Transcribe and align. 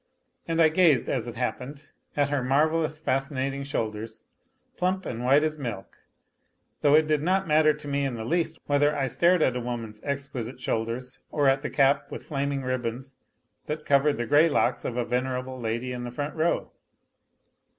And 0.47 0.59
I 0.59 0.69
gazed, 0.69 1.09
as 1.09 1.27
it 1.27 1.35
happened, 1.35 1.89
at 2.17 2.29
her 2.29 2.41
marvellous, 2.43 2.97
fascinating 2.97 3.61
shoulders, 3.61 4.23
plump 4.75 5.05
and 5.05 5.23
white 5.23 5.43
as 5.43 5.59
milk, 5.59 5.95
though 6.81 6.95
it 6.95 7.05
did 7.05 7.21
not 7.21 7.47
matter 7.47 7.71
to 7.75 7.87
me 7.87 8.03
in 8.03 8.15
the 8.15 8.25
least 8.25 8.57
whether 8.65 8.97
I 8.97 9.05
stared 9.05 9.43
at 9.43 9.55
a 9.55 9.59
woman's 9.61 10.01
exquisite 10.01 10.59
shoulders 10.59 11.19
or 11.29 11.47
at 11.47 11.61
the 11.61 11.69
cap 11.69 12.09
with 12.09 12.23
flaming 12.23 12.63
ribbons 12.63 13.15
that 13.67 13.85
covered 13.85 14.17
the 14.17 14.25
grey 14.25 14.49
locks 14.49 14.85
of 14.85 14.97
a 14.97 15.05
venerable 15.05 15.59
lady 15.59 15.93
in 15.93 16.03
the 16.03 16.09
front 16.09 16.33
row. 16.33 16.71